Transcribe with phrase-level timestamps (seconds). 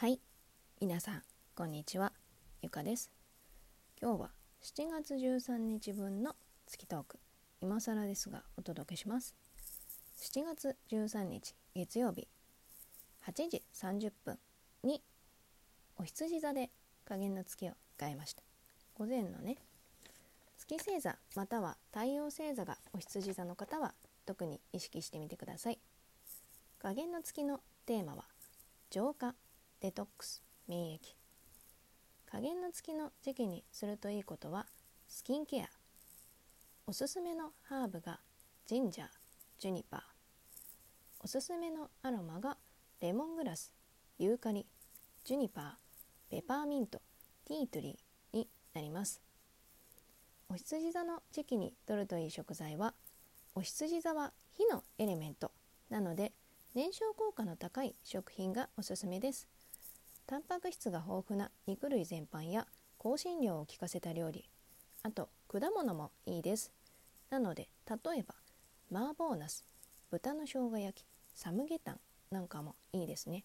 [0.00, 0.18] はい。
[0.80, 1.22] 皆さん
[1.54, 2.14] こんにちは。
[2.62, 3.10] ゆかです。
[4.00, 4.30] 今日は
[4.62, 6.34] 7月13日分の
[6.66, 7.18] 月トーク。
[7.60, 9.34] 今更ですがお届けします。
[10.16, 12.28] 7月13日月曜日。
[13.26, 14.38] 8時30分
[14.82, 15.02] に
[15.98, 16.70] お羊座で
[17.04, 18.42] 加減の月を迎えました。
[18.94, 19.58] 午前のね
[20.56, 23.92] 月星座または太陽星座がお羊座の方は
[24.24, 25.78] 特に意識してみてください。
[26.78, 28.24] 加減の月のテーマは
[28.88, 29.34] 浄化。
[29.80, 30.98] デトックス免疫
[32.30, 34.66] 加減の月の時期にするといいことは
[35.08, 35.66] スキンケア。
[36.86, 38.20] おすすめのハーブが
[38.66, 39.06] ジンジャー
[39.58, 40.00] ジュニパー。
[41.20, 42.58] おすすめのアロマが
[43.00, 43.72] レモングラス
[44.18, 44.66] ユーカリ
[45.24, 45.72] ジュニパー
[46.30, 47.00] ペパーミント
[47.46, 49.22] ティートリーになります。
[50.50, 52.92] お羊座の時期に取るといい食材は
[53.54, 55.52] お羊座は火のエレメント
[55.88, 56.32] なので
[56.74, 59.48] 燃焼効果の高い食品がおすすめです。
[60.30, 62.64] タンパク質が豊富な肉類全般や
[63.02, 64.48] 香辛料を効かせた料理。
[65.02, 66.70] あと果物もいいです。
[67.30, 68.36] なので例えば
[68.92, 69.64] 麻婆ナス
[70.08, 72.00] 豚の生姜焼きサムゲタン
[72.30, 73.42] なんかもいいですね。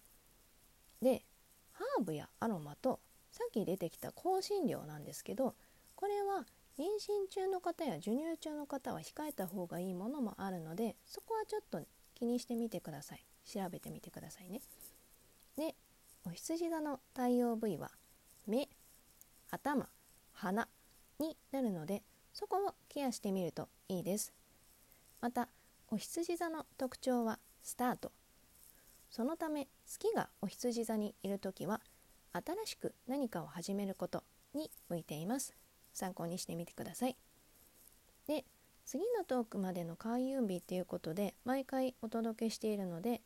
[1.01, 1.23] で
[1.71, 2.99] ハーブやアロマと
[3.31, 5.55] さっき出てきた香辛料なんですけど
[5.95, 6.45] これは
[6.77, 11.81] 妊娠中の方や授乳中の方は控えた方がいいものもあるのでそこはちょっと
[12.13, 13.25] 気にしてみてください。
[13.43, 14.61] 調べてみてくださいね。
[15.57, 15.73] で
[16.27, 17.91] お羊座の太陽部位は
[18.47, 18.67] 目
[19.51, 19.87] 頭
[20.33, 20.67] 鼻
[21.19, 22.01] になるので
[22.33, 24.33] そこをケアしてみるといいです。
[25.21, 25.49] また
[25.89, 28.11] お羊座の特徴はスタート。
[29.11, 31.79] そのため月がお羊座にいる時は
[32.33, 35.55] 新しく何かを始めることに向いています。
[35.93, 37.15] 参考にしてみてください。
[38.27, 38.43] で
[38.85, 43.21] 次のトークまでの開運日ということで毎回お届けしているので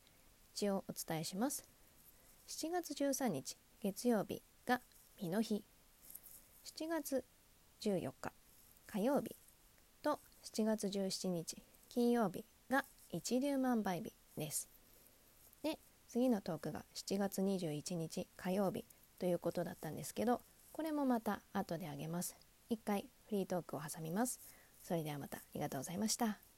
[0.54, 1.64] 一応お伝えします。
[2.50, 4.80] 7月13日月曜日が
[5.16, 5.62] 美の日。
[6.64, 7.24] 7月
[7.80, 8.32] 14日
[8.88, 9.36] 火曜日
[10.02, 14.68] と7月17日金曜日が一粒万倍日です。
[15.62, 15.78] で
[16.08, 18.84] 次のトークが7月21日火曜日
[19.20, 20.40] ということだったんですけど
[20.72, 22.36] これもまた後であげます。
[22.68, 24.40] 一回フリートークを挟みます。
[24.82, 26.49] それではまたありがとうございました。